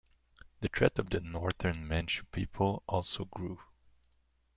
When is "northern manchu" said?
1.19-2.23